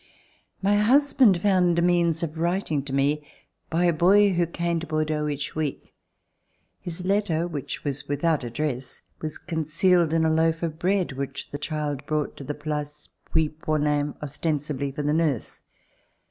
My 0.63 0.77
husband 0.77 1.39
found 1.43 1.83
means 1.83 2.23
of 2.23 2.39
writing 2.39 2.83
me, 2.91 3.21
by 3.69 3.83
a 3.85 3.93
boy 3.93 4.33
who 4.33 4.47
came 4.47 4.79
to 4.79 4.87
Bordeaux 4.87 5.27
each 5.27 5.53
week. 5.55 5.93
His 6.79 7.05
letter, 7.05 7.45
which 7.47 7.83
was 7.83 8.07
without 8.07 8.43
address, 8.43 9.03
was 9.21 9.37
concealed 9.37 10.11
in 10.11 10.25
a 10.25 10.33
loaf 10.33 10.63
of 10.63 10.79
bread 10.79 11.11
which 11.11 11.51
the 11.51 11.59
child 11.59 12.03
brought 12.07 12.35
to 12.37 12.43
the 12.43 12.55
Place 12.55 13.09
Puy 13.31 13.49
Paulin 13.49 14.15
ostensibly 14.23 14.91
for 14.91 15.03
the 15.03 15.13
nurse. 15.13 15.61